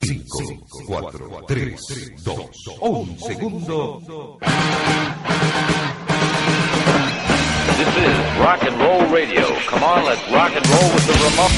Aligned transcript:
5, 0.00 0.28
4, 0.86 1.10
3, 1.48 1.76
2, 1.76 2.16
1 2.78 3.18
segundo. 3.18 4.00
This 7.76 7.96
is 7.96 8.16
rock 8.38 8.62
and 8.62 8.78
roll 8.78 9.06
radio. 9.12 9.42
Come 9.66 9.82
on, 9.82 10.04
let's 10.04 10.22
rock 10.30 10.52
and 10.54 10.66
roll 10.68 10.94
with 10.94 11.06
the 11.06 11.12
remote. 11.30 11.57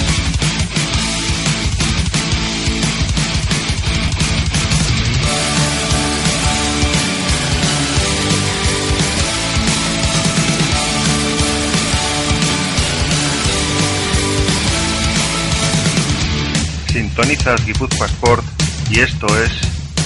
Sintonizas 17.10 17.66
Guipúzcoa 17.66 18.06
Sport 18.06 18.44
y 18.88 19.00
esto 19.00 19.26
es 19.42 19.50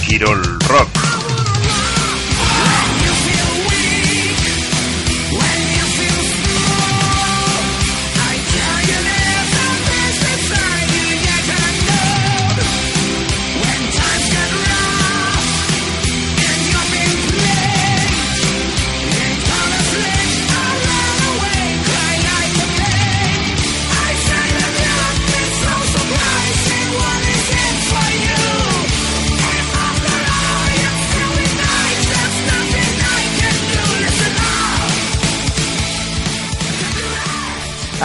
Quirol 0.07 0.59
Rock. 0.67 1.14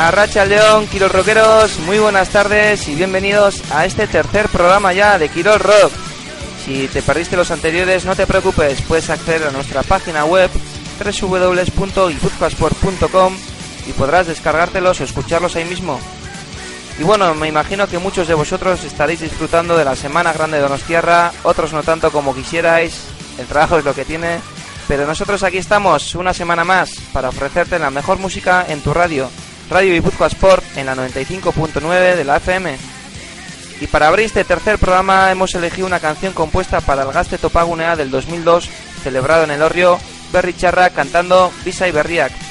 Arracha 0.09 0.47
León, 0.47 0.87
Quirol 0.87 1.11
Rockeros, 1.11 1.79
muy 1.81 1.99
buenas 1.99 2.31
tardes 2.31 2.89
y 2.89 2.95
bienvenidos 2.95 3.63
a 3.71 3.85
este 3.85 4.07
tercer 4.07 4.49
programa 4.49 4.95
ya 4.95 5.19
de 5.19 5.29
Quirol 5.29 5.61
Rock. 5.61 5.93
Si 6.65 6.89
te 6.89 7.03
perdiste 7.03 7.37
los 7.37 7.51
anteriores, 7.51 8.07
no 8.07 8.17
te 8.17 8.27
preocupes, 8.27 8.81
puedes 8.81 9.11
acceder 9.11 9.49
a 9.49 9.51
nuestra 9.51 9.83
página 9.83 10.25
web 10.25 10.51
www.guipuzcoasport.com 11.05 13.37
y 13.89 13.93
podrás 13.93 14.27
descargártelos 14.27 15.03
o 15.03 15.05
escucharlos 15.05 15.55
ahí 15.57 15.67
mismo. 15.67 16.01
Y 16.99 17.03
bueno, 17.03 17.35
me 17.35 17.49
imagino 17.49 17.87
que 17.87 17.99
muchos 17.99 18.27
de 18.27 18.33
vosotros 18.33 18.83
estaréis 18.85 19.21
disfrutando 19.21 19.77
de 19.77 19.85
la 19.85 19.97
Semana 19.97 20.33
Grande 20.33 20.57
de 20.57 20.63
Donostierra, 20.63 21.31
otros 21.43 21.75
no 21.75 21.83
tanto 21.83 22.11
como 22.11 22.35
quisierais, 22.35 23.03
el 23.39 23.45
trabajo 23.45 23.77
es 23.77 23.85
lo 23.85 23.95
que 23.95 24.07
tiene, 24.07 24.41
pero 24.89 25.07
nosotros 25.07 25.43
aquí 25.43 25.59
estamos 25.59 26.15
una 26.15 26.33
semana 26.33 26.65
más 26.65 26.95
para 27.13 27.29
ofrecerte 27.29 27.79
la 27.79 27.91
mejor 27.91 28.19
música 28.19 28.65
en 28.67 28.81
tu 28.81 28.95
radio 28.95 29.29
Radio 29.71 29.93
Guipúzcoa 29.93 30.27
Sport 30.27 30.65
en 30.77 30.87
la 30.87 30.97
95.9 30.97 32.17
de 32.17 32.25
la 32.25 32.39
FM. 32.39 32.77
Y 33.81 33.87
para 33.87 34.09
abrir 34.09 34.27
este 34.27 34.45
tercer 34.45 34.79
programa 34.79 35.31
hemos 35.31 35.55
elegido 35.55 35.87
una 35.87 36.01
canción 36.01 36.33
compuesta 36.33 36.81
para 36.81 37.03
el 37.05 37.13
Gaste 37.13 37.39
Topagunea 37.39 37.95
del 37.95 38.11
2002, 38.11 38.69
celebrado 39.03 39.45
en 39.45 39.53
el 39.53 39.63
Orrio, 39.63 39.99
Berry 40.33 40.55
Charra 40.55 40.91
cantando 40.91 41.53
Visa 41.65 41.87
y 41.87 41.93
Berriac. 41.93 42.50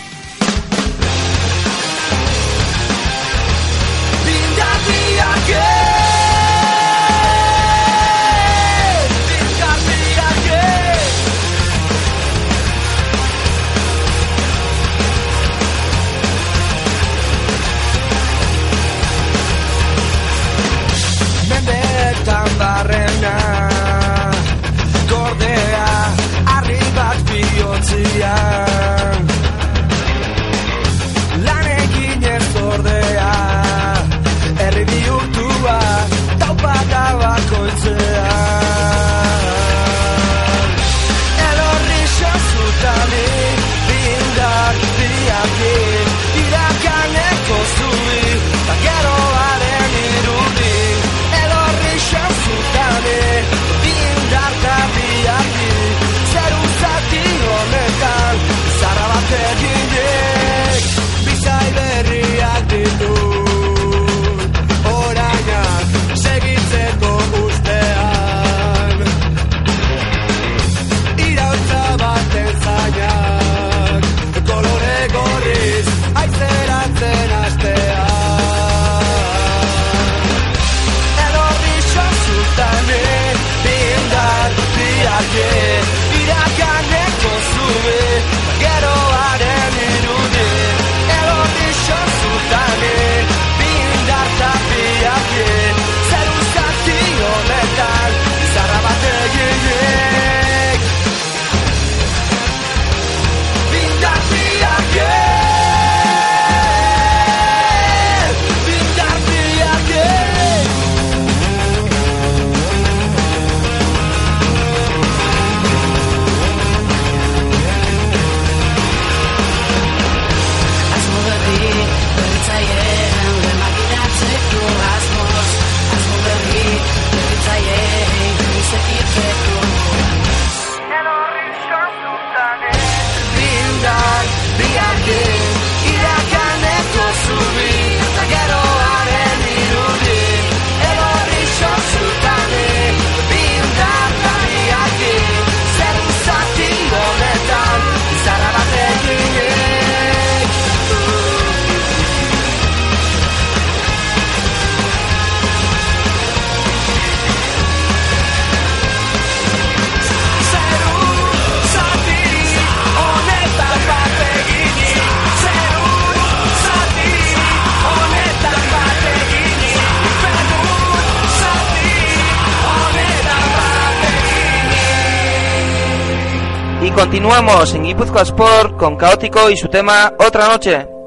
Continuamos 177.19 177.75
en 177.75 177.83
Guipúzcoa 177.83 178.21
Sport 178.21 178.77
con 178.77 178.95
Caótico 178.95 179.50
y 179.50 179.57
su 179.57 179.68
tema 179.68 180.13
Otra 180.25 180.48
Noche. 180.48 180.99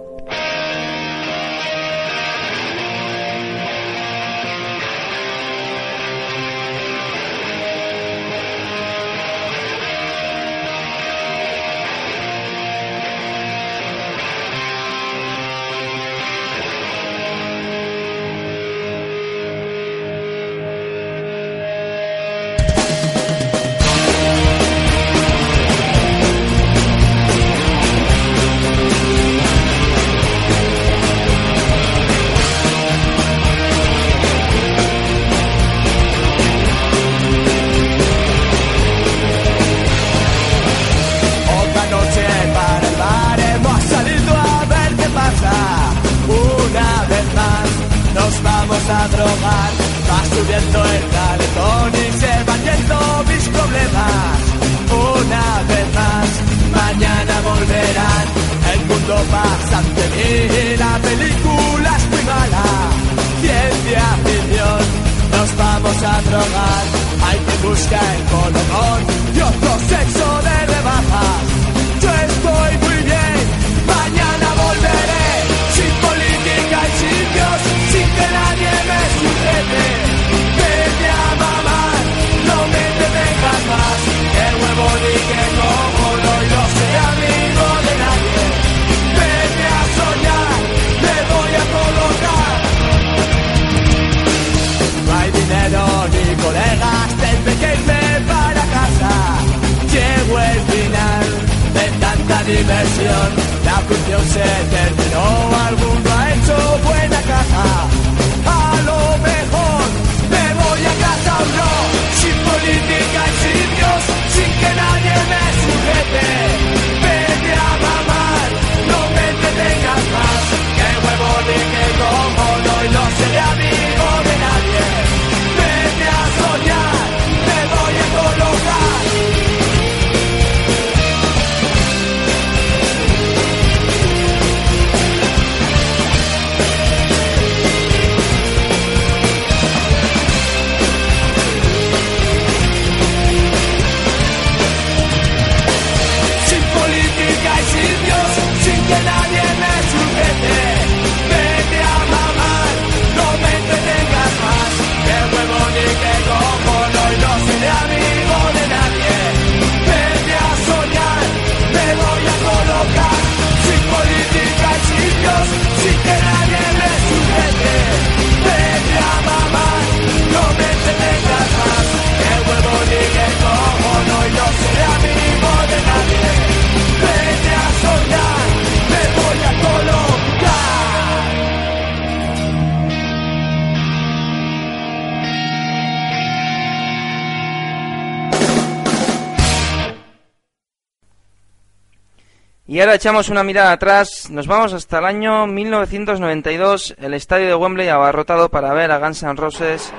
Y 192.73 192.81
ahora 192.81 192.95
echamos 192.95 193.29
una 193.29 193.45
mirada 193.45 193.73
atrás, 193.73 194.31
nos 194.31 194.47
vamos 194.47 194.73
hasta 194.73 194.99
el 194.99 195.05
año 195.05 195.47
1992, 195.47 196.95
el 196.99 197.13
estadio 197.13 197.47
de 197.47 197.55
Wembley 197.55 197.91
abarrotado 197.91 198.49
para 198.49 198.73
ver 198.73 198.91
a 198.91 198.99
Guns 198.99 199.23
N' 199.23 199.37
Roses, 199.37 199.93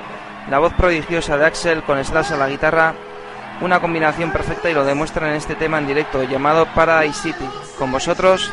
la 0.50 0.58
voz 0.58 0.74
prodigiosa 0.74 1.38
de 1.38 1.46
Axel 1.46 1.84
con 1.84 2.04
Slash 2.04 2.32
a 2.32 2.38
la 2.38 2.50
guitarra, 2.50 2.96
una 3.62 3.80
combinación 3.80 4.32
perfecta 4.32 4.72
y 4.72 4.74
lo 4.74 4.86
demuestran 4.86 5.30
en 5.30 5.36
este 5.36 5.54
tema 5.54 5.78
en 5.78 5.86
directo 5.86 6.24
llamado 6.24 6.66
Paradise 6.74 7.22
City. 7.22 7.46
Con 7.78 7.92
vosotros, 7.92 8.52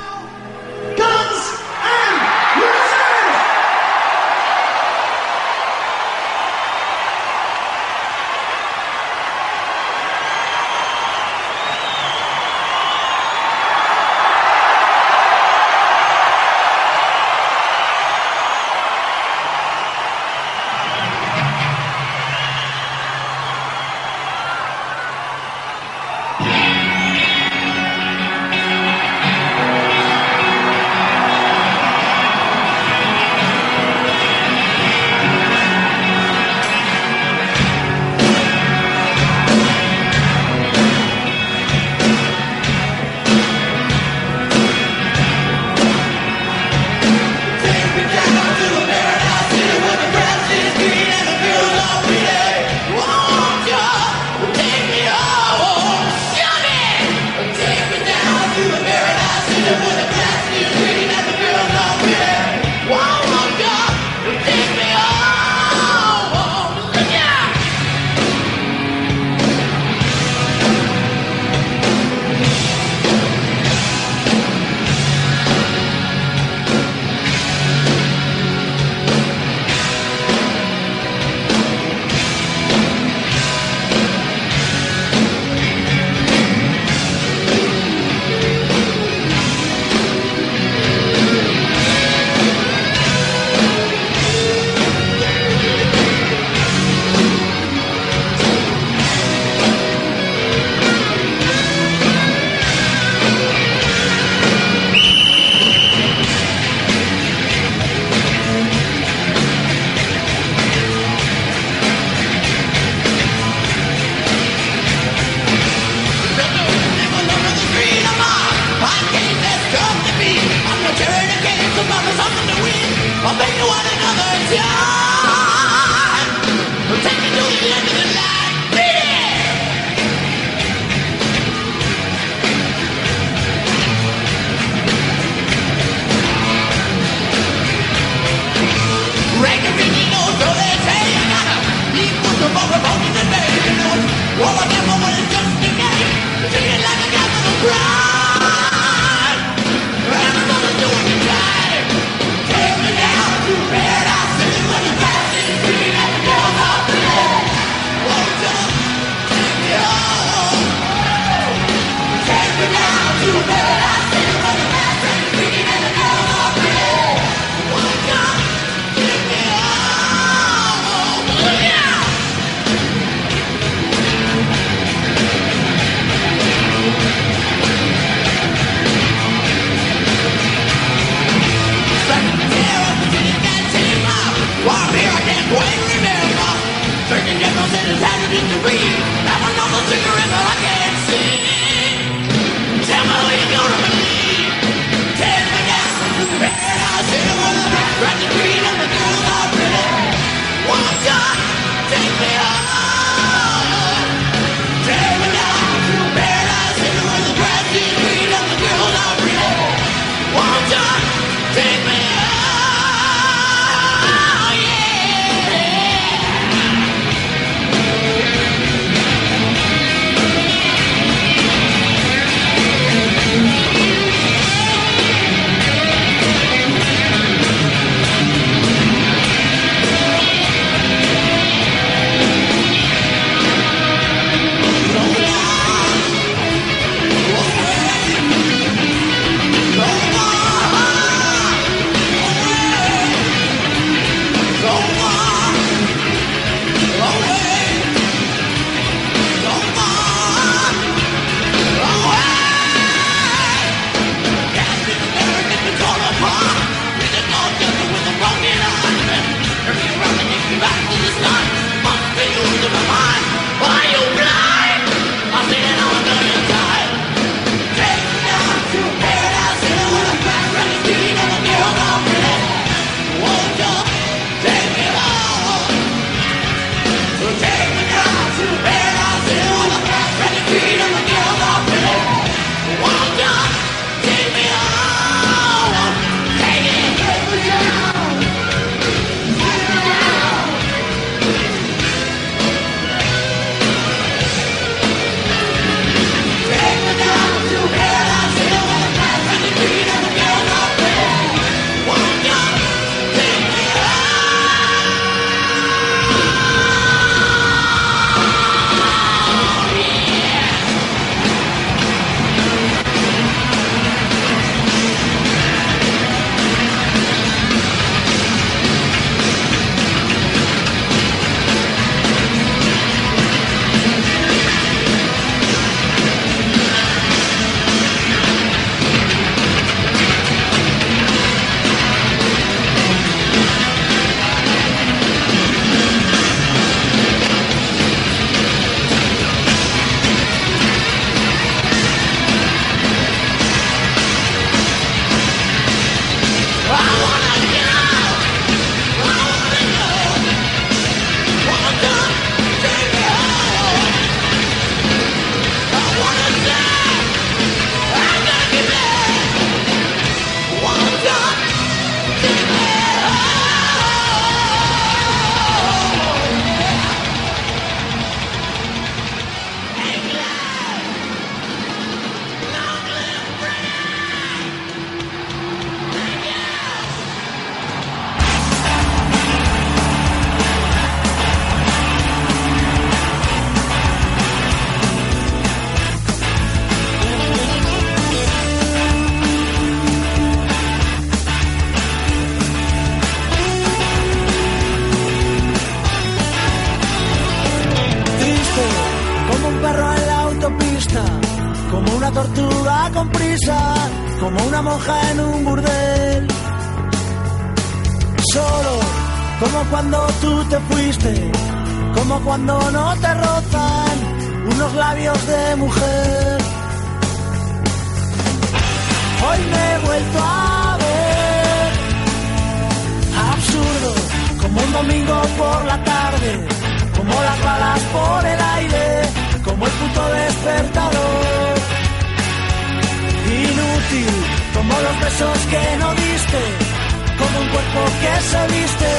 no 436.33 436.39
diste, 436.39 437.19
como 437.19 437.41
un 437.41 437.49
cuerpo 437.49 437.85
que 438.01 438.21
se 438.23 438.47
viste 438.59 438.93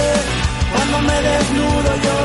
cuando 0.74 1.02
me 1.02 1.22
desnudo 1.22 1.96
yo. 2.04 2.18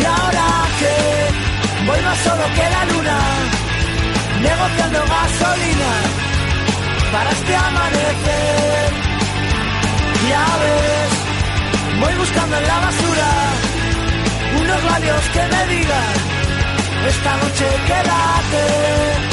Y 0.00 0.04
ahora 0.04 0.48
que 0.78 1.86
voy 1.86 2.00
más 2.02 2.18
solo 2.18 2.44
que 2.56 2.70
la 2.70 2.84
luna, 2.92 3.18
negociando 4.42 5.00
gasolina 5.00 5.92
para 7.12 7.30
este 7.30 7.56
amanecer. 7.56 8.90
Ya 10.28 10.46
ves, 10.60 11.19
voy 12.00 12.14
buscando 12.14 12.56
en 12.56 12.66
la 12.66 12.80
basura 12.80 13.28
unos 14.60 14.84
labios 14.84 15.28
que 15.32 15.42
me 15.52 15.74
digan, 15.74 16.14
esta 17.06 17.36
noche 17.36 17.66
quédate. 17.86 19.29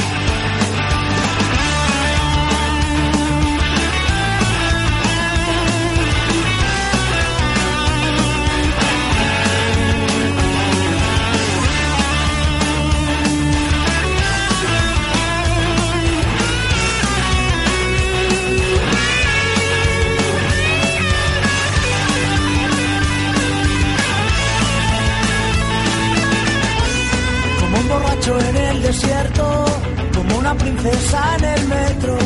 Como 30.15 30.37
una 30.39 30.53
princesa 30.55 31.35
en 31.37 31.45
el 31.45 31.67
metro. 31.67 32.17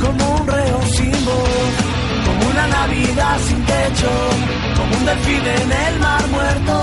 Como 0.00 0.34
un 0.36 0.46
reo 0.46 0.82
sin 0.96 1.24
voz, 1.24 1.72
como 2.26 2.50
una 2.50 2.66
Navidad 2.66 3.38
sin 3.46 3.64
techo, 3.64 4.12
como 4.76 4.96
un 4.96 5.04
delfín 5.06 5.46
en 5.46 5.72
el 5.86 5.98
mar 6.00 6.28
muerto. 6.28 6.76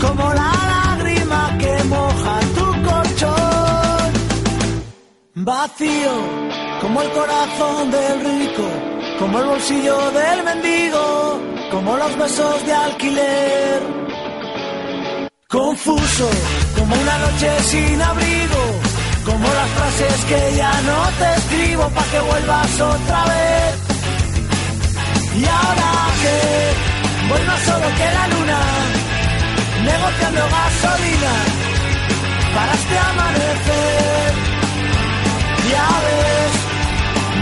Como 0.00 0.34
la 0.34 0.52
lágrima 0.72 1.58
que 1.58 1.84
moja 1.84 2.40
tu 2.56 2.66
colchón. 2.88 4.12
Vacío, 5.34 6.14
como 6.80 7.02
el 7.02 7.10
corazón 7.10 7.90
del 7.90 8.20
rico, 8.20 8.66
como 9.18 9.38
el 9.40 9.46
bolsillo 9.46 10.10
del 10.10 10.44
mendigo, 10.44 11.40
como 11.70 11.96
los 11.96 12.16
besos 12.18 12.66
de 12.66 12.72
alquiler. 12.72 13.99
Confuso, 15.50 16.30
como 16.78 16.94
una 16.94 17.18
noche 17.18 17.50
sin 17.64 18.00
abrigo, 18.00 18.62
como 19.24 19.48
las 19.48 19.68
frases 19.70 20.24
que 20.28 20.56
ya 20.56 20.70
no 20.82 20.98
te 21.18 21.34
escribo 21.38 21.88
pa' 21.88 22.04
que 22.04 22.20
vuelvas 22.20 22.80
otra 22.80 23.24
vez. 23.24 23.74
Y 25.40 25.44
ahora 25.44 25.90
que 26.22 26.36
voy 27.30 27.42
más 27.48 27.60
solo 27.62 27.86
que 27.98 28.08
la 28.16 28.28
luna, 28.28 28.60
negociando 29.90 30.40
gasolina 30.54 31.34
para 32.54 32.72
este 32.72 32.98
amanecer. 33.10 34.32
Ya 35.72 35.88
ves, 36.06 36.52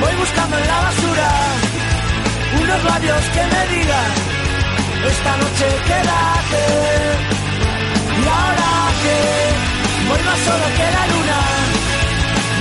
voy 0.00 0.14
buscando 0.16 0.56
en 0.56 0.66
la 0.66 0.80
basura 0.80 1.30
unos 2.62 2.84
labios 2.84 3.24
que 3.34 3.42
me 3.52 3.62
digan, 3.76 4.10
esta 5.12 5.36
noche 5.36 5.66
quédate. 5.88 7.37
Voy 10.08 10.22
más 10.22 10.38
solo 10.40 10.66
que 10.76 10.86
la 10.96 11.04
luna, 11.12 11.38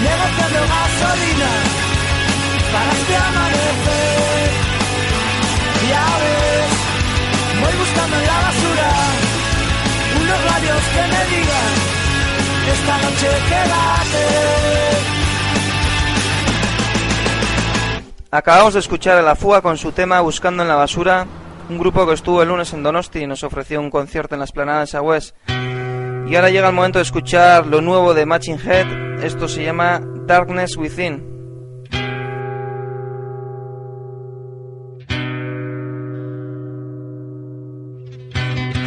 negociando 0.03 0.59
gasolina 0.73 1.51
para 2.73 2.91
este 2.91 3.15
amanecer. 3.15 4.49
Ya 5.89 6.07
ves, 6.21 6.71
voy 7.61 7.73
buscando 7.79 8.15
en 8.17 8.25
la 8.27 8.37
basura 8.47 8.89
unos 10.21 10.41
labios 10.51 10.83
que 10.93 11.03
me 11.13 11.21
digan, 11.31 11.73
esta 12.73 12.95
noche 12.97 13.29
quédate. 13.49 14.25
Acabamos 18.29 18.73
de 18.73 18.81
escuchar 18.81 19.17
a 19.17 19.21
La 19.21 19.35
Fuga 19.35 19.61
con 19.61 19.77
su 19.77 19.93
tema 19.93 20.19
Buscando 20.19 20.61
en 20.63 20.69
la 20.69 20.75
Basura, 20.75 21.25
un 21.69 21.77
grupo 21.77 22.05
que 22.05 22.13
estuvo 22.13 22.41
el 22.41 22.49
lunes 22.49 22.73
en 22.73 22.83
Donosti 22.83 23.19
y 23.19 23.27
nos 23.27 23.43
ofreció 23.43 23.79
un 23.79 23.89
concierto 23.89 24.35
en 24.35 24.39
la 24.39 24.45
esplanada 24.45 24.81
de 24.81 24.87
Sagües. 24.87 25.33
Y 26.29 26.35
ahora 26.35 26.49
llega 26.49 26.67
el 26.67 26.75
momento 26.75 26.99
de 26.99 27.03
escuchar 27.03 27.65
lo 27.67 27.79
nuevo 27.79 28.13
de 28.13 28.25
Matching 28.25 28.59
Head, 28.59 29.23
esto 29.23 29.47
se 29.47 29.63
llama 29.63 30.01
Darkness 30.25 30.75
Within. 30.75 31.23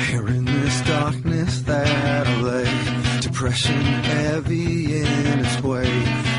Here 0.06 0.28
in 0.28 0.44
this 0.44 0.82
darkness 0.82 1.62
that 1.64 2.26
I 2.26 2.42
lay, 2.42 3.20
depression 3.22 3.80
heavy 3.80 5.00
in 5.00 5.40
its 5.40 5.62
way, 5.62 5.90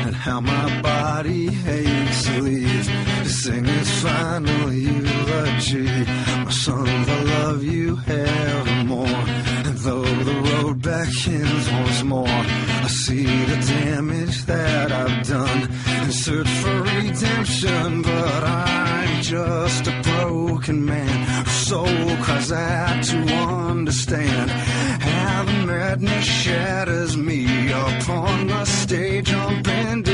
and 0.06 0.14
how 0.14 0.40
my 0.40 0.80
body 0.82 1.50
hates 1.50 2.26
to 2.26 2.42
leave 2.42 2.86
to 3.24 3.28
sing 3.28 3.66
its 3.66 3.90
final 4.00 4.72
eulogy. 4.72 6.06
My 6.44 6.50
sons, 6.50 7.08
I 7.08 7.22
love 7.24 7.64
you 7.64 7.98
evermore, 8.06 9.06
and 9.08 9.76
though 9.78 10.02
the 10.02 10.51
beckons 10.82 11.70
once 11.70 12.02
more, 12.02 12.26
I 12.28 12.88
see 12.88 13.24
the 13.24 13.56
damage 13.66 14.44
that 14.46 14.90
I've 14.90 15.26
done 15.26 15.68
and 15.86 16.12
search 16.12 16.48
for 16.48 16.82
redemption, 16.82 18.02
but 18.02 18.44
I'm 18.44 19.22
just 19.22 19.86
a 19.86 20.00
broken 20.02 20.84
man 20.84 21.46
soul 21.46 22.16
cries 22.22 22.52
out 22.52 23.02
to 23.04 23.18
understand 23.18 24.50
how 24.50 25.44
the 25.44 25.66
madness 25.66 26.24
shatters 26.24 27.16
me 27.16 27.70
upon 27.70 28.48
the 28.48 28.64
stage 28.64 29.32
on 29.32 29.62
bended. 29.62 30.11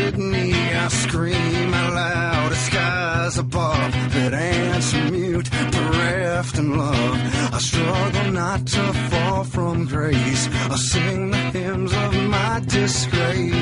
I 0.89 0.91
scream 0.91 1.75
out 1.75 1.93
loud 1.93 2.55
skies 2.55 3.37
above 3.37 3.93
that 4.15 4.33
answer 4.33 5.11
mute, 5.11 5.51
bereft 5.71 6.57
in 6.57 6.79
love. 6.79 7.19
I 7.53 7.59
struggle 7.59 8.33
not 8.33 8.67
to 8.69 8.93
fall 9.11 9.45
from 9.45 9.85
grace. 9.85 10.49
I 10.49 10.77
sing 10.77 11.31
the 11.31 11.37
hymns 11.37 11.93
of 11.93 12.15
my 12.31 12.63
disgrace. 12.67 13.58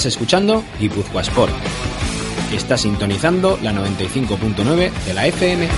Estás 0.00 0.14
escuchando 0.14 0.64
Guipúzcoa 0.78 1.20
Sport. 1.20 1.52
Estás 2.54 2.80
sintonizando 2.80 3.58
la 3.62 3.70
95.9 3.74 4.90
de 4.90 5.12
la 5.12 5.26
FM. 5.26 5.68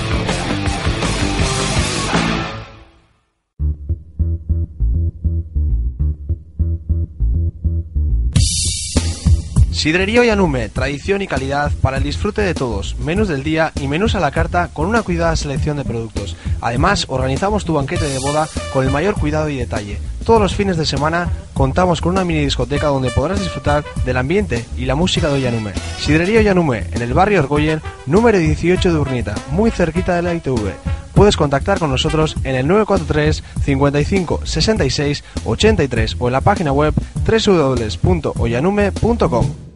Sidrería 9.73 10.21
Oyanume, 10.21 10.69
tradición 10.69 11.23
y 11.23 11.27
calidad 11.27 11.73
para 11.83 11.97
el 11.97 12.05
disfrute 12.05 12.43
de 12.43 12.55
todos. 12.55 12.97
Menús 13.01 13.27
del 13.27 13.43
día 13.43 13.73
y 13.81 13.89
menús 13.89 14.15
a 14.15 14.21
la 14.21 14.31
carta 14.31 14.71
con 14.73 14.87
una 14.87 15.03
cuidada 15.03 15.35
selección 15.35 15.79
de 15.79 15.85
productos. 15.85 16.37
Además, 16.61 17.07
organizamos 17.09 17.65
tu 17.65 17.75
banquete 17.75 18.05
de 18.05 18.21
boda 18.21 18.49
con 18.73 18.85
el 18.85 18.93
mayor 18.93 19.15
cuidado 19.15 19.49
y 19.49 19.57
detalle. 19.57 19.99
Todos 20.25 20.41
los 20.41 20.55
fines 20.55 20.77
de 20.77 20.87
semana 20.87 21.29
contamos 21.53 22.01
con 22.01 22.13
una 22.13 22.25
mini 22.25 22.45
discoteca 22.45 22.87
donde 22.87 23.11
podrás 23.11 23.41
disfrutar 23.41 23.85
del 24.05 24.17
ambiente 24.17 24.65
y 24.77 24.85
la 24.85 24.95
música 24.95 25.29
de 25.29 25.35
Oyanume. 25.35 25.73
Sidrería 25.99 26.41
Oyanume, 26.41 26.85
en 26.93 27.03
el 27.03 27.13
barrio 27.13 27.41
Orgoyen, 27.41 27.83
número 28.07 28.39
18 28.39 28.93
de 28.93 28.99
Urnita, 28.99 29.35
muy 29.51 29.71
cerquita 29.71 30.15
de 30.15 30.23
la 30.23 30.35
ITV. 30.35 30.71
Puedes 31.15 31.37
contactar 31.37 31.79
con 31.79 31.91
nosotros 31.91 32.37
en 32.45 32.55
el 32.55 32.69
943 32.69 33.43
55 33.65 34.41
66 34.45 35.25
83 35.45 36.17
o 36.19 36.29
en 36.29 36.33
la 36.33 36.41
página 36.41 36.73
web 36.73 36.95
www.oyanume.com. 37.27 39.72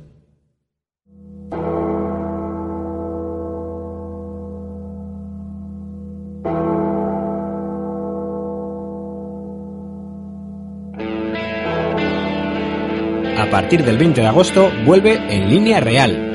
partir 13.57 13.83
del 13.87 13.97
20 13.97 14.21
de 14.21 14.27
agosto 14.27 14.71
vuelve 14.85 15.14
en 15.31 15.49
línea 15.49 15.81
real. 15.81 16.31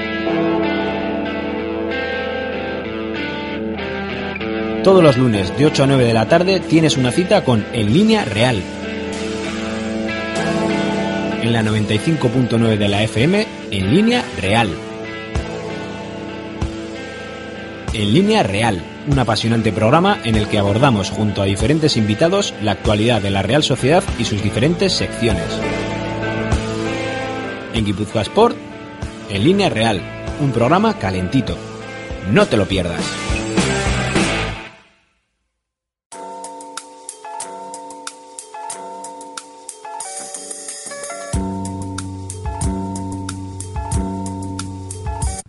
Todos 4.84 5.03
los 5.03 5.17
lunes 5.17 5.55
de 5.55 5.67
8 5.67 5.84
a 5.84 5.86
9 5.86 6.03
de 6.03 6.13
la 6.15 6.27
tarde 6.27 6.60
tienes 6.60 6.97
una 6.97 7.12
cita 7.12 7.43
con 7.43 7.63
En 7.73 7.93
línea 7.93 8.25
real. 8.25 8.60
En 11.43 11.53
la 11.53 11.62
95.9 11.62 12.77
de 12.79 12.88
la 12.88 13.03
FM, 13.03 13.47
En 13.69 13.95
línea 13.95 14.25
real. 14.41 14.69
En 17.93 18.13
línea 18.15 18.41
real, 18.41 18.81
un 19.07 19.19
apasionante 19.19 19.71
programa 19.71 20.17
en 20.23 20.34
el 20.34 20.47
que 20.47 20.57
abordamos 20.57 21.12
junto 21.12 21.43
a 21.43 21.45
diferentes 21.45 21.97
invitados 21.97 22.55
la 22.63 22.71
actualidad 22.71 23.21
de 23.21 23.29
la 23.29 23.43
Real 23.43 23.62
Sociedad 23.62 24.03
y 24.17 24.25
sus 24.25 24.41
diferentes 24.41 24.93
secciones. 24.93 25.70
En 27.81 27.87
Guipúzcoa 27.87 28.21
Sport, 28.21 28.55
en 29.31 29.43
línea 29.43 29.67
real, 29.67 29.99
un 30.39 30.51
programa 30.51 30.99
calentito. 30.99 31.57
No 32.29 32.45
te 32.45 32.55
lo 32.55 32.67
pierdas. 32.67 33.03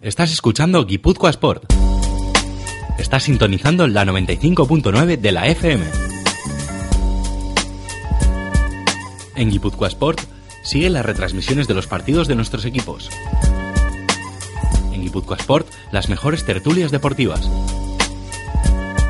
Estás 0.01 0.33
escuchando 0.33 0.87
Guipúzcoa 0.87 1.29
Sport. 1.29 1.71
Estás 2.97 3.25
sintonizando 3.25 3.87
la 3.89 4.07
95.9 4.07 5.19
de 5.19 5.33
la 5.33 5.49
FM. 5.49 5.85
En 9.37 9.51
Guipúzcoa 9.51 9.89
Sport 9.89 10.42
sigue 10.63 10.91
las 10.91 11.05
retransmisiones 11.05 11.69
de 11.69 11.75
los 11.75 11.87
partidos 11.87 12.29
de 12.29 12.35
nuestros 12.35 12.65
equipos. 12.65 13.11
En 14.93 15.03
Guipúzcoa 15.03 15.37
Sport, 15.37 15.69
las 15.91 16.09
mejores 16.09 16.45
tertulias 16.45 16.91
deportivas. 16.91 17.49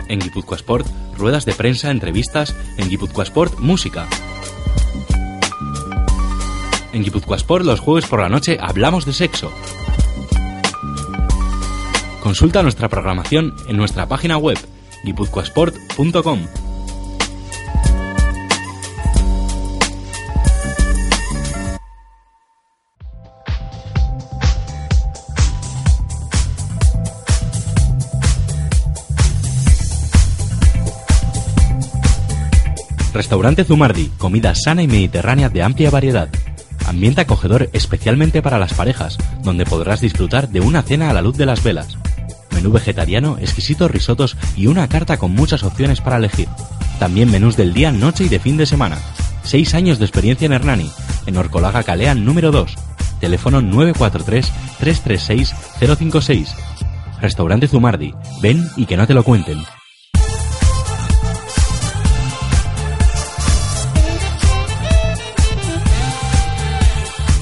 En 0.08 0.18
Guipúzcoa 0.18 0.56
Sport, 0.56 0.86
ruedas 1.16 1.44
de 1.44 1.52
prensa, 1.52 1.90
entrevistas. 1.90 2.54
En 2.76 2.88
Guipúzcoa 2.88 3.24
Sport, 3.24 3.58
música. 3.58 4.06
En 6.92 7.02
Guipúzcoa 7.02 7.36
Sport, 7.36 7.64
los 7.64 7.80
jueves 7.80 8.06
por 8.06 8.20
la 8.20 8.28
noche 8.28 8.58
hablamos 8.60 9.06
de 9.06 9.12
sexo. 9.12 9.50
Consulta 12.22 12.62
nuestra 12.62 12.88
programación 12.88 13.54
en 13.68 13.76
nuestra 13.76 14.06
página 14.06 14.36
web 14.36 14.58
guipuzcoasport.com. 15.04 16.61
Restaurante 33.32 33.64
Zumardi, 33.64 34.10
comida 34.18 34.54
sana 34.54 34.82
y 34.82 34.86
mediterránea 34.86 35.48
de 35.48 35.62
amplia 35.62 35.88
variedad. 35.88 36.28
Ambiente 36.86 37.22
acogedor 37.22 37.70
especialmente 37.72 38.42
para 38.42 38.58
las 38.58 38.74
parejas, 38.74 39.16
donde 39.42 39.64
podrás 39.64 40.02
disfrutar 40.02 40.50
de 40.50 40.60
una 40.60 40.82
cena 40.82 41.08
a 41.08 41.14
la 41.14 41.22
luz 41.22 41.38
de 41.38 41.46
las 41.46 41.64
velas. 41.64 41.96
Menú 42.50 42.72
vegetariano, 42.72 43.38
exquisitos 43.40 43.90
risotos 43.90 44.36
y 44.54 44.66
una 44.66 44.86
carta 44.86 45.16
con 45.16 45.30
muchas 45.30 45.62
opciones 45.62 46.02
para 46.02 46.18
elegir. 46.18 46.46
También 46.98 47.30
menús 47.30 47.56
del 47.56 47.72
día, 47.72 47.90
noche 47.90 48.24
y 48.24 48.28
de 48.28 48.38
fin 48.38 48.58
de 48.58 48.66
semana. 48.66 48.98
Seis 49.44 49.72
años 49.72 49.98
de 49.98 50.04
experiencia 50.04 50.44
en 50.44 50.52
Hernani, 50.52 50.90
en 51.24 51.38
Orcolaga 51.38 51.84
Calea 51.84 52.14
número 52.14 52.50
2. 52.50 52.74
Teléfono 53.18 53.62
943-336-056. 53.62 56.48
Restaurante 57.22 57.66
Zumardi. 57.66 58.12
Ven 58.42 58.68
y 58.76 58.84
que 58.84 58.98
no 58.98 59.06
te 59.06 59.14
lo 59.14 59.24
cuenten. 59.24 59.62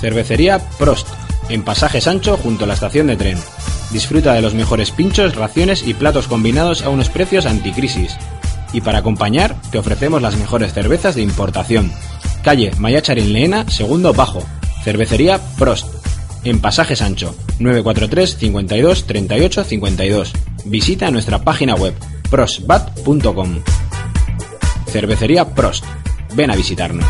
Cervecería 0.01 0.59
Prost, 0.79 1.07
en 1.49 1.63
Pasaje 1.63 2.01
Sancho 2.01 2.37
junto 2.37 2.65
a 2.65 2.67
la 2.67 2.75
estación 2.75 3.07
de 3.07 3.17
tren. 3.17 3.39
Disfruta 3.91 4.35
de 4.35 4.43
los 4.43 4.55
mejores 4.55 4.91
pinchos, 4.91 5.35
raciones 5.35 5.87
y 5.87 5.95
platos 5.95 6.29
combinados 6.29 6.83
a 6.83 6.89
unos 6.89 7.11
precios 7.11 7.47
anticrisis. 7.47 8.17
Y 8.73 8.81
para 8.81 8.99
acompañar, 8.99 9.57
te 9.71 9.79
ofrecemos 9.79 10.23
las 10.23 10.37
mejores 10.37 10.73
cervezas 10.73 11.17
de 11.17 11.23
importación. 11.23 11.93
Calle 12.43 12.71
Mayacharin 12.79 13.33
Leena, 13.33 13.69
segundo 13.69 14.13
bajo. 14.13 14.43
Cervecería 14.85 15.41
Prost, 15.59 15.87
en 16.45 16.61
Pasaje 16.61 16.97
Sancho, 16.97 17.35
943 17.59 18.37
52 18.39 19.07
38 19.07 19.65
52. 19.65 20.33
Visita 20.65 21.11
nuestra 21.11 21.43
página 21.43 21.75
web 21.75 21.95
prostbat.com. 22.31 23.61
Cervecería 24.87 25.55
Prost. 25.55 25.85
Ven 26.35 26.51
a 26.51 26.57
visitarnos. 26.57 27.07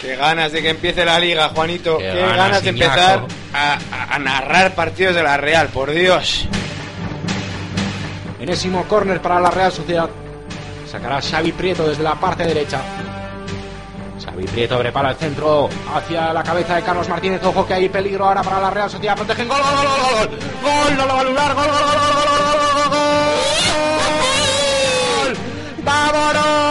Qué 0.00 0.16
ganas 0.16 0.52
de 0.52 0.62
que 0.62 0.70
empiece 0.70 1.04
la 1.04 1.18
liga, 1.18 1.48
Juanito. 1.48 1.98
Qué, 1.98 2.04
Qué 2.04 2.20
ganas, 2.20 2.36
ganas, 2.36 2.62
de 2.62 2.68
empezar 2.70 3.26
a, 3.54 3.78
a, 3.92 4.14
a 4.14 4.18
narrar 4.18 4.74
partidos 4.74 5.14
de 5.14 5.22
la 5.22 5.36
Real, 5.36 5.68
por 5.68 5.90
Dios. 5.90 6.46
Enésimo 8.38 8.84
córner 8.84 9.20
para 9.20 9.40
la 9.40 9.50
Real 9.50 9.72
Sociedad. 9.72 10.08
Sacará 10.90 11.20
Xavi 11.20 11.52
Prieto 11.52 11.88
desde 11.88 12.02
la 12.02 12.14
parte 12.14 12.44
derecha. 12.44 12.80
Xavi 14.24 14.44
Prieto 14.44 14.78
prepara 14.78 15.10
el 15.10 15.16
centro 15.16 15.68
hacia 15.94 16.32
la 16.32 16.42
cabeza 16.42 16.76
de 16.76 16.82
Carlos 16.82 17.08
Martínez. 17.08 17.42
Ojo 17.44 17.66
que 17.66 17.74
hay 17.74 17.88
peligro 17.88 18.26
ahora 18.26 18.42
para 18.42 18.60
la 18.60 18.70
Real 18.70 18.90
Sociedad. 18.90 19.16
Protegen 19.16 19.48
gol, 19.48 19.58
gol, 19.58 19.74
gol, 19.76 19.86
gol, 19.86 20.28
gol. 20.28 20.38
Gol, 20.62 20.96
no 20.96 21.06
lo 21.06 21.12
va 21.12 21.18
a 21.18 21.22
anular. 21.22 21.54
Gol, 21.54 21.64
gol, 21.64 21.72
gol, 21.72 21.80
gol, 21.80 22.14
gol, 22.14 22.74
gol, 22.74 22.90
gol. 25.24 25.36
¡Vámonos! 25.84 26.65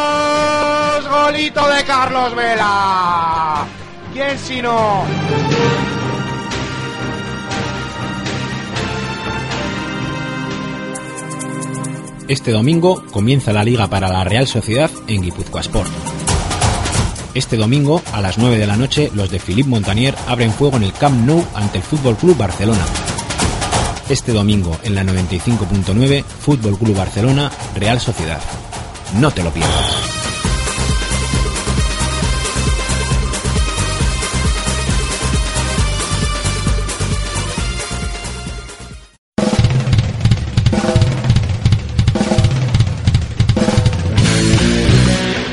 Golito 1.26 1.68
de 1.68 1.84
Carlos 1.86 2.36
Vela. 2.36 3.66
¿Quién 4.14 4.38
si 4.38 4.62
no? 4.62 5.04
Este 12.28 12.52
domingo 12.52 13.04
comienza 13.10 13.52
la 13.54 13.64
liga 13.64 13.88
para 13.88 14.08
la 14.10 14.24
Real 14.24 14.46
Sociedad 14.46 14.92
en 15.08 15.24
Guipúzcoa 15.24 15.62
Sport. 15.62 15.90
Este 17.34 17.58
domingo, 17.58 18.04
a 18.14 18.22
las 18.22 18.38
9 18.38 18.60
de 18.60 18.68
la 18.68 18.78
noche, 18.78 19.10
los 19.16 19.32
de 19.32 19.40
Philippe 19.40 19.70
Montanier 19.70 20.14
abren 20.28 20.52
fuego 20.52 20.78
en 20.78 20.84
el 20.84 20.94
Camp 20.94 21.26
Nou 21.26 21.44
ante 21.56 21.80
el 21.80 21.84
Fútbol 21.84 22.18
Club 22.18 22.38
Barcelona. 22.38 22.86
Este 24.10 24.32
domingo, 24.32 24.78
en 24.84 24.94
la 24.94 25.02
95.9, 25.02 26.24
Fútbol 26.24 26.78
Club 26.78 26.96
Barcelona, 26.96 27.52
Real 27.74 28.00
Sociedad. 28.00 28.42
No 29.20 29.32
te 29.32 29.42
lo 29.42 29.50
pierdas. 29.50 30.15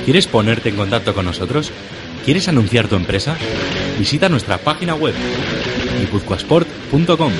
¿Quieres 0.04 0.26
ponerte 0.26 0.68
en 0.68 0.76
contacto 0.76 1.14
con 1.14 1.24
nosotros? 1.24 1.70
¿Quieres 2.24 2.48
anunciar 2.48 2.88
tu 2.88 2.96
empresa? 2.96 3.36
Visita 3.98 4.28
nuestra 4.28 4.58
página 4.58 4.96
web 4.96 5.14
guipuzcoasport.com 6.00 7.32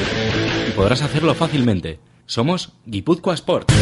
y 0.69 0.71
podrás 0.71 1.03
hacerlo 1.03 1.35
fácilmente. 1.35 1.99
Somos 2.25 2.73
Guipúzcoa 2.87 3.35
Sport. 3.35 3.73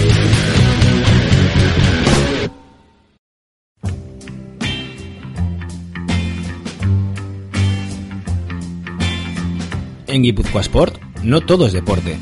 En 10.07 10.23
Guipúzcoa 10.23 10.63
Sport 10.63 11.03
no 11.23 11.43
todo 11.43 11.67
es 11.67 11.75
deporte. 11.75 12.19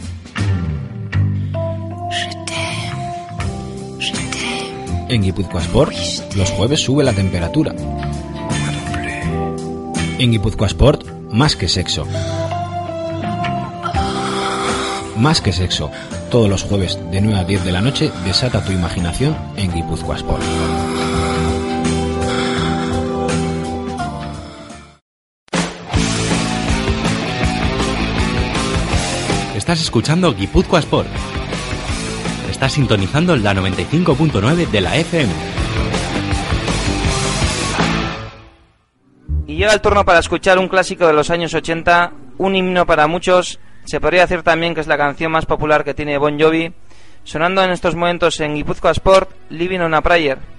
En 5.09 5.23
Guipúzcoa 5.23 5.63
Sport 5.63 5.95
los 6.37 6.51
jueves 6.51 6.83
sube 6.83 7.03
la 7.03 7.15
temperatura. 7.15 7.75
En 10.19 10.31
Guipúzcoa 10.31 10.67
Sport 10.67 11.07
más 11.31 11.57
que 11.57 11.67
sexo. 11.67 12.07
Más 15.17 15.41
que 15.41 15.53
sexo. 15.53 15.91
Todos 16.31 16.51
los 16.51 16.63
jueves 16.63 16.99
de 17.11 17.23
9 17.23 17.39
a 17.39 17.45
10 17.45 17.65
de 17.65 17.73
la 17.73 17.81
noche 17.81 18.13
desata 18.27 18.63
tu 18.63 18.73
imaginación 18.73 19.35
en 19.57 19.73
Guipúzcoa 19.73 20.17
Sport. 20.17 20.43
Estás 29.57 29.81
escuchando 29.81 30.35
Guipúzcoa 30.35 30.81
Sport. 30.81 31.09
Estás 32.59 32.73
sintonizando 32.73 33.37
la 33.37 33.55
95.9 33.55 34.67
de 34.67 34.81
la 34.81 34.97
FM. 34.97 35.33
Y 39.47 39.55
llega 39.55 39.73
el 39.73 39.81
turno 39.81 40.05
para 40.05 40.19
escuchar 40.19 40.59
un 40.59 40.67
clásico 40.67 41.07
de 41.07 41.13
los 41.13 41.31
años 41.31 41.55
80, 41.55 42.13
un 42.39 42.57
himno 42.57 42.85
para 42.85 43.07
muchos. 43.07 43.61
Se 43.85 44.01
podría 44.01 44.23
decir 44.23 44.43
también 44.43 44.75
que 44.75 44.81
es 44.81 44.89
la 44.89 44.99
canción 44.99 45.31
más 45.31 45.47
popular 45.47 45.85
que 45.85 45.95
tiene 45.95 46.19
Bon 46.19 46.37
Jovi, 46.37 46.73
sonando 47.23 47.63
en 47.63 47.71
estos 47.71 47.95
momentos 47.95 48.41
en 48.41 48.57
Guipúzcoa 48.57 48.91
Sport, 48.91 49.31
Living 49.51 49.79
on 49.79 49.95
a 49.95 50.03
Prayer. 50.03 50.58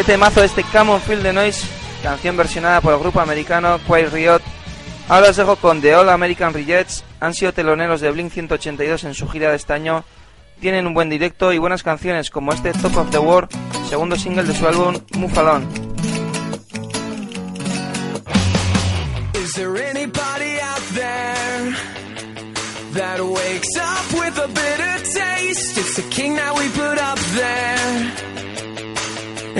Qué 0.00 0.04
temazo 0.04 0.42
este 0.42 0.64
Common 0.64 0.98
Field 1.02 1.22
the 1.22 1.30
Noise, 1.34 1.66
canción 2.02 2.34
versionada 2.34 2.80
por 2.80 2.94
el 2.94 3.00
grupo 3.00 3.20
americano 3.20 3.78
Quiet 3.86 4.10
Riot. 4.10 4.40
Ahora 5.10 5.28
os 5.28 5.36
dejo 5.36 5.56
con 5.56 5.82
The 5.82 5.94
All 5.94 6.08
American 6.08 6.54
Rejects, 6.54 7.04
han 7.20 7.34
sido 7.34 7.52
teloneros 7.52 8.00
de 8.00 8.10
Blink 8.10 8.32
182 8.32 9.04
en 9.04 9.12
su 9.12 9.28
gira 9.28 9.50
de 9.50 9.56
este 9.56 9.74
año. 9.74 10.02
Tienen 10.58 10.86
un 10.86 10.94
buen 10.94 11.10
directo 11.10 11.52
y 11.52 11.58
buenas 11.58 11.82
canciones 11.82 12.30
como 12.30 12.50
este 12.50 12.72
Top 12.72 12.96
of 12.96 13.10
the 13.10 13.18
World, 13.18 13.50
segundo 13.90 14.16
single 14.16 14.44
de 14.44 14.54
su 14.54 14.66
álbum 14.66 14.96
Move 15.18 15.38
Along. 15.38 15.64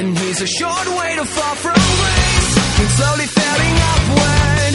And 0.01 0.17
he's 0.17 0.41
a 0.41 0.47
short 0.47 0.87
way 0.97 1.15
to 1.17 1.27
fall 1.27 1.57
from 1.57 1.75
grace 1.77 2.53
and 2.81 2.89
slowly 2.89 3.27
failing 3.27 3.77
upward. 3.93 4.75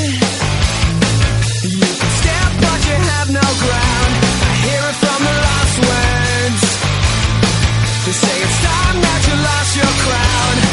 You 1.66 1.90
can 1.98 2.12
step, 2.22 2.52
but 2.62 2.80
you 2.86 2.98
have 3.10 3.30
no 3.34 3.48
ground. 3.66 4.14
I 4.22 4.54
hear 4.66 4.84
it 4.86 4.98
from 5.02 5.20
the 5.26 5.36
last 5.48 5.76
words. 5.90 6.64
They 8.06 8.16
say 8.22 8.36
it's 8.46 8.60
time 8.70 8.98
that 9.02 9.22
you 9.26 9.36
lost 9.50 9.72
your 9.82 9.94
crown. 10.06 10.65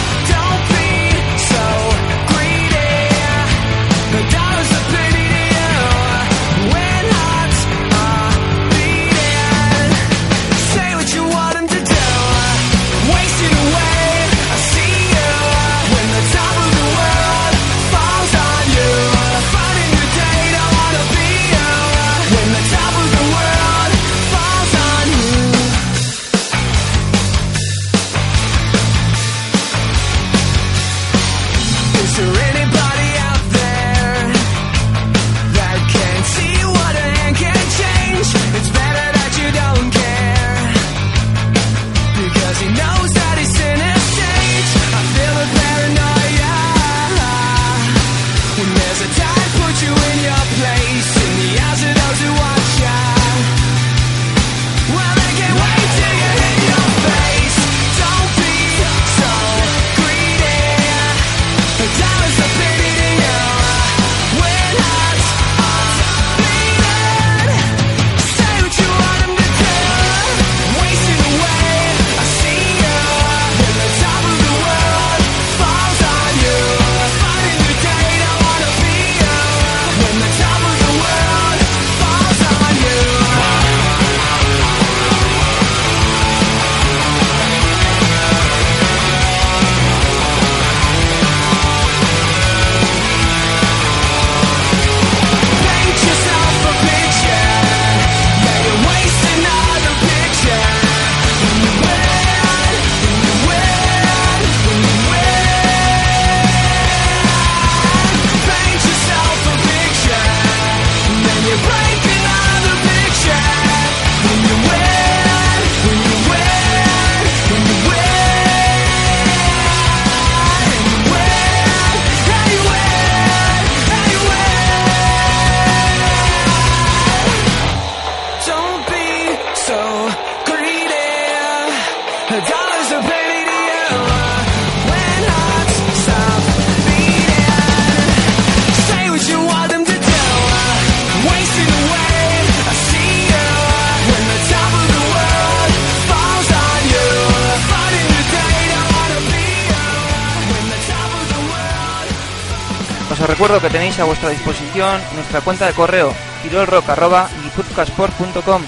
Tenéis 153.93 154.01
a 154.01 154.05
vuestra 154.05 154.31
disposición 154.31 155.01
nuestra 155.15 155.43
cuenta 155.43 155.67
de 155.67 155.75
correo 155.75 156.15
tirolrock.guipuzcoasport.com 156.43 158.63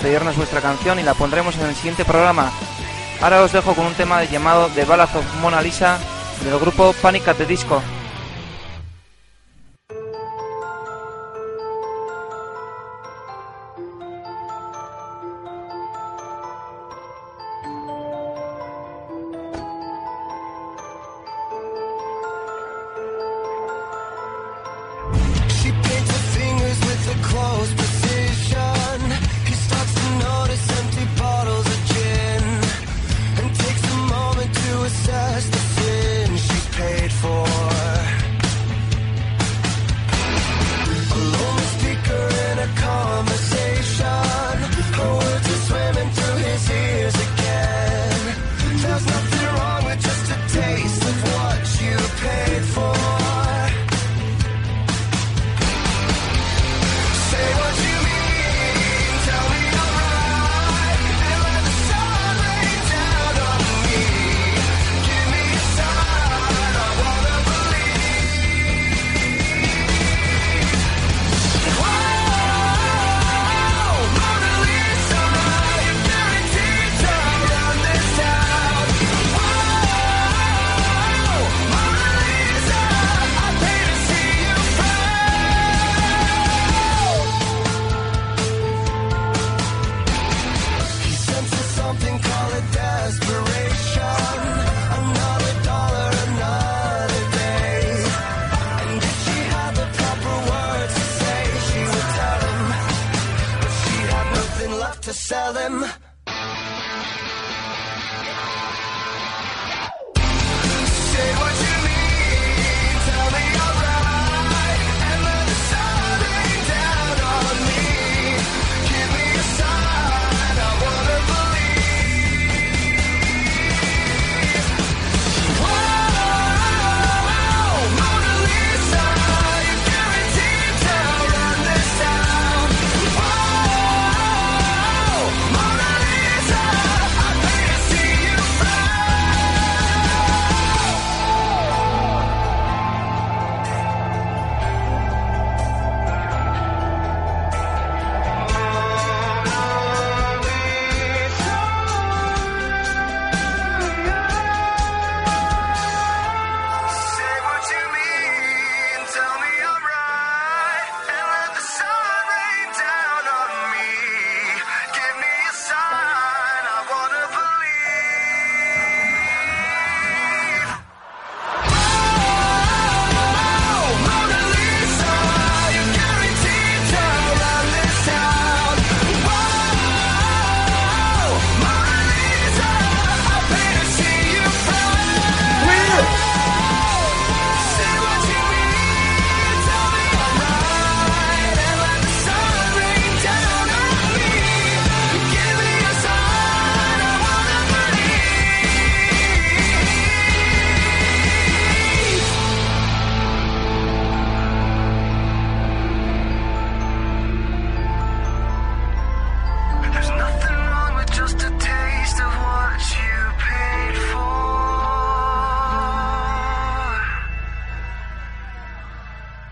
Pedirnos 0.00 0.36
vuestra 0.36 0.60
canción 0.60 1.00
y 1.00 1.02
la 1.02 1.14
pondremos 1.14 1.56
en 1.56 1.62
el 1.62 1.74
siguiente 1.74 2.04
programa. 2.04 2.52
Ahora 3.20 3.42
os 3.42 3.50
dejo 3.52 3.74
con 3.74 3.86
un 3.86 3.94
tema 3.94 4.22
llamado 4.24 4.68
The 4.68 4.84
Ballad 4.84 5.16
of 5.16 5.24
Mona 5.40 5.60
Lisa 5.62 5.98
del 6.44 6.60
grupo 6.60 6.94
Panic 7.00 7.26
at 7.28 7.38
the 7.38 7.46
Disco. 7.46 7.82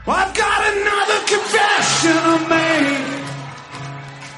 I've 0.07 0.35
got 0.35 0.61
another 0.73 1.21
confession 1.27 2.17
to 2.25 2.49
make. 2.49 3.21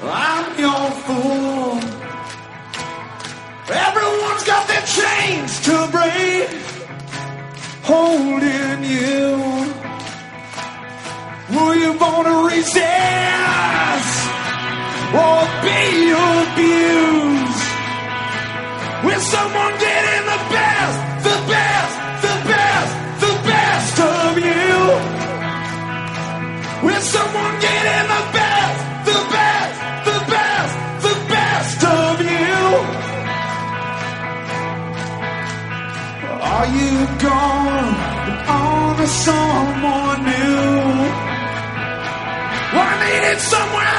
I'm 0.03 0.59
your 0.59 0.91
fool. 1.05 1.79
Everyone's 3.71 4.43
got 4.43 4.67
their 4.67 4.85
chains 4.97 5.61
to 5.61 5.87
break, 5.89 6.49
holding 7.83 8.83
you. 8.83 9.71
Will 11.49 11.75
you 11.75 11.93
wanna 11.97 12.43
resist 12.43 12.83
or 15.15 15.47
be 15.63 16.11
abused? 16.11 17.63
When 19.05 19.19
someone 19.21 19.79
get 19.79 20.03
it. 20.05 20.12
someone 27.03 27.59
get 27.59 27.83
in 27.97 28.05
the 28.15 28.23
best, 28.31 28.79
the 29.11 29.19
best, 29.35 29.77
the 30.09 30.19
best, 30.31 30.73
the 31.07 31.15
best 31.33 31.79
of 31.83 32.21
you? 32.31 32.57
Are 36.53 36.67
you 36.79 36.93
gone 37.27 37.93
on 38.47 38.97
to 38.97 39.07
someone 39.07 40.19
new? 40.23 40.83
I 42.75 42.91
needed 43.03 43.39
somewhere. 43.39 43.92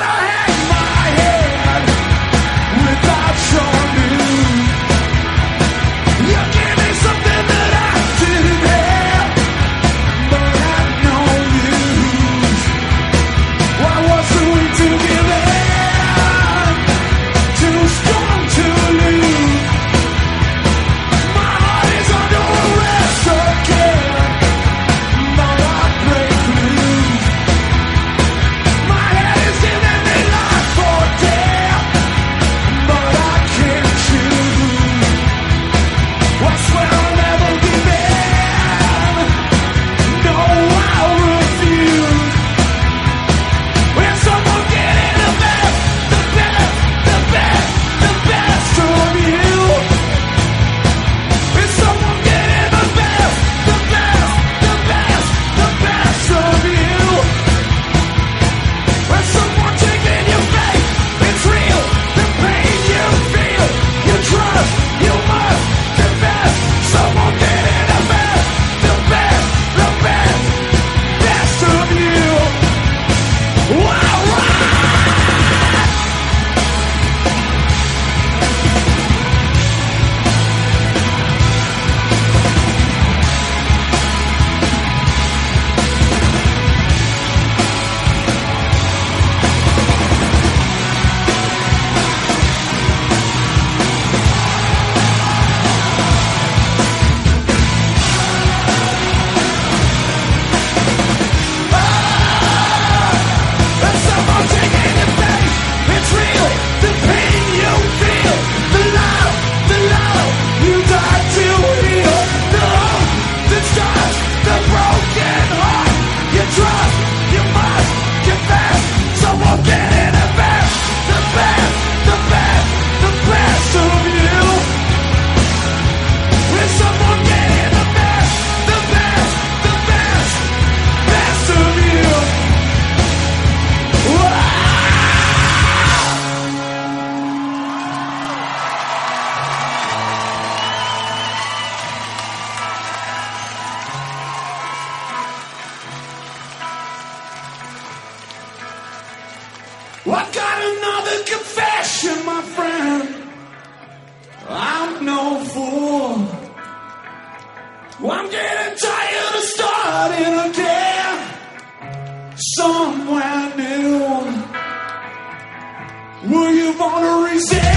crazy. 167.34 167.73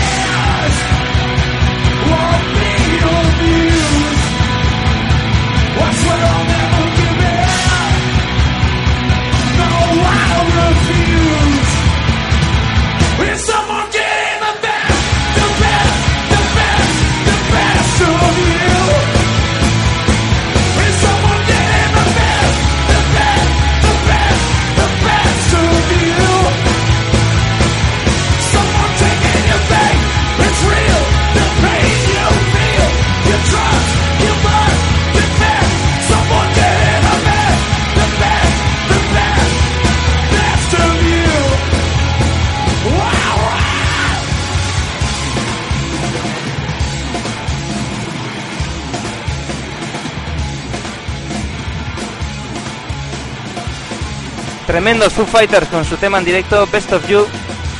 Tremendos 54.78 55.13
Foo 55.13 55.25
Fighters 55.25 55.69
con 55.69 55.84
su 55.84 55.97
tema 55.97 56.19
en 56.19 56.25
directo 56.25 56.67
Best 56.71 56.93
of 56.93 57.09
You. 57.09 57.25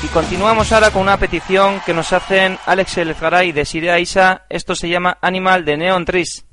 Y 0.02 0.08
continuamos 0.08 0.72
ahora 0.72 0.90
con 0.90 1.04
una 1.04 1.18
petición 1.18 1.80
que 1.86 1.94
nos 1.94 2.12
hacen 2.12 2.58
Alex 2.66 2.98
Elezgaray 2.98 3.52
de 3.52 3.66
Siria 3.66 4.00
Isa. 4.00 4.48
Esto 4.50 4.74
se 4.74 4.90
llama 4.90 5.20
Animal 5.22 5.64
de 5.64 5.78
Neon 5.78 6.06
Trees. 6.06 6.47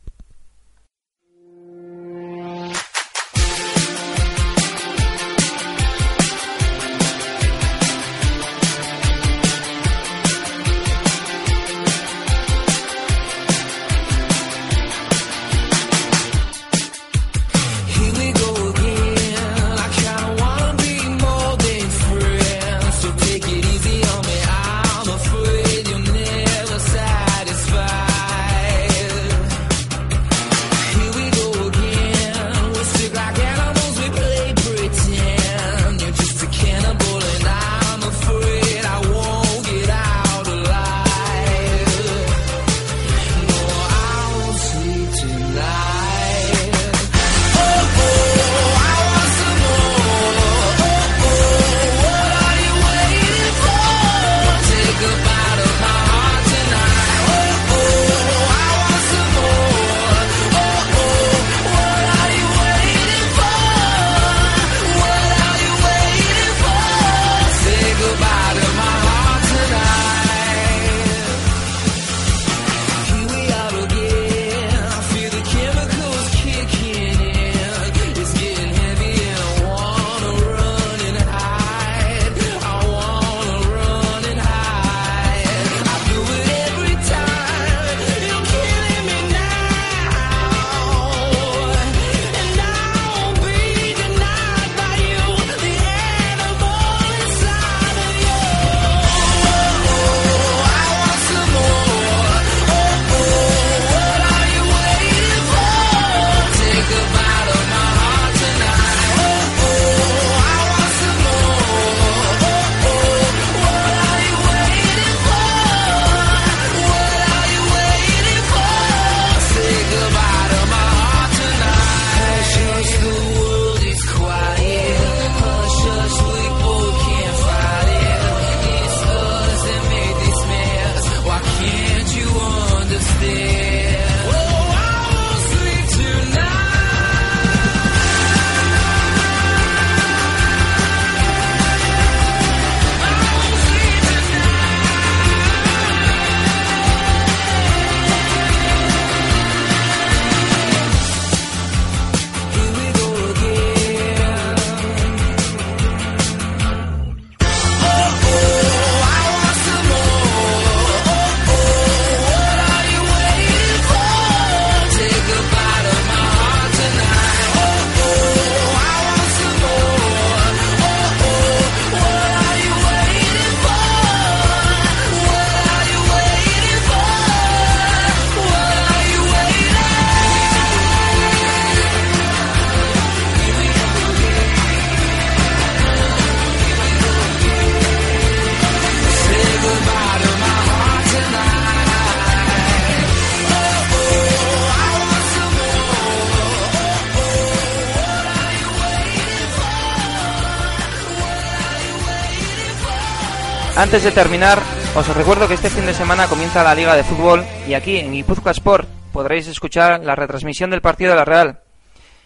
Antes 203.95 204.13
de 204.13 204.23
terminar, 204.23 204.59
os 204.97 205.17
recuerdo 205.17 205.47
que 205.47 205.55
este 205.55 205.71
fin 205.71 205.87
de 205.87 205.95
semana 205.95 206.27
comienza 206.27 206.65
la 206.65 206.75
Liga 206.75 206.97
de 206.97 207.05
Fútbol 207.05 207.45
y 207.69 207.75
aquí 207.75 207.99
en 207.99 208.11
Guipúzcoa 208.11 208.51
Sport 208.51 208.89
podréis 209.13 209.47
escuchar 209.47 210.01
la 210.03 210.17
retransmisión 210.17 210.69
del 210.71 210.81
partido 210.81 211.13
de 211.13 211.17
la 211.17 211.25
Real. 211.25 211.61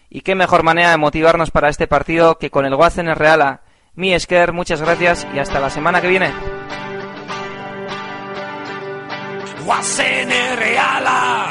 Y 0.09 0.23
qué 0.23 0.35
mejor 0.35 0.63
manera 0.63 0.93
de 0.93 0.97
motivarnos 0.97 1.51
para 1.51 1.69
este 1.69 1.87
partido 1.87 2.39
que 2.39 2.49
con 2.51 2.65
el 2.65 2.75
Guacen 2.75 3.15
Reala. 3.15 3.61
Mi 3.95 4.15
Esker, 4.15 4.55
muchas 4.55 4.81
gracias 4.81 5.27
y 5.35 5.41
hasta 5.41 5.61
la 5.61 5.69
semana 5.69 6.01
que 6.01 6.09
viene. 6.09 6.33
Guazen 9.67 10.31
Reala, 10.57 11.49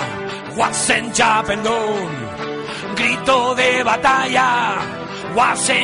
Chapeldón, 1.11 2.09
grito 2.95 3.53
de 3.53 3.84
batalla, 3.84 4.78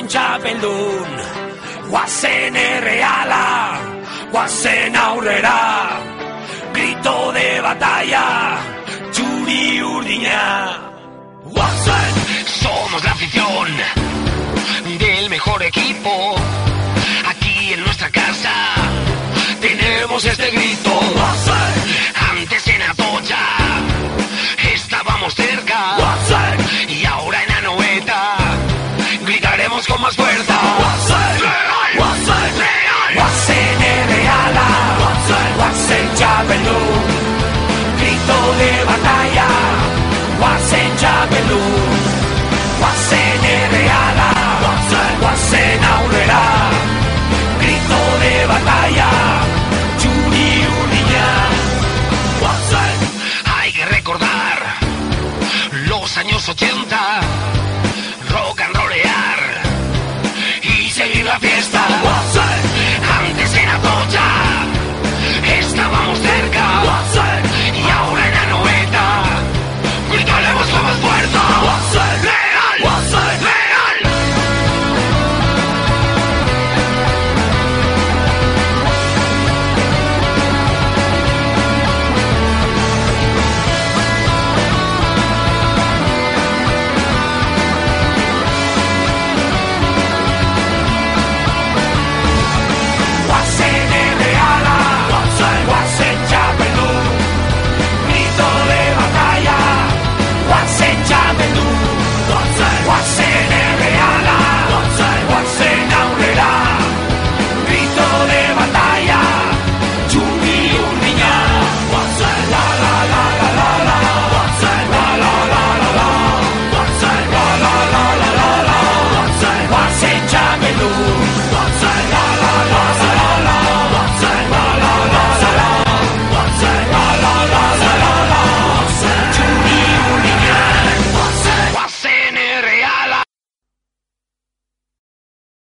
Chapeldón, 0.07 1.05
Reala 2.81 3.93
guazen 4.34 4.95
aurrera, 4.95 6.01
grito 6.73 7.31
de 7.34 7.61
batalla, 7.61 8.25
txuri 9.11 9.81
urdina. 9.84 10.41
Guazen, 11.53 12.13
somos 12.61 13.03
la 13.03 13.11
afición 13.11 13.67
del 14.97 15.29
mejor 15.29 15.61
equipo, 15.61 16.36
aquí 17.31 17.73
en 17.73 17.84
nuestra 17.84 18.09
casa 18.09 18.53
tenemos 19.61 20.25
este 20.25 20.49
grito. 20.49 20.91
Guazen, 21.13 22.03